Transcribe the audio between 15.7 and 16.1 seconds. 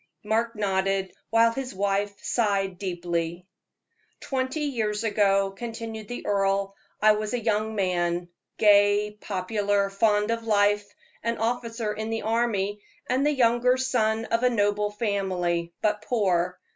but